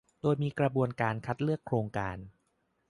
[0.21, 2.17] โดยมีกระบวนการคัดเลือกโครงการ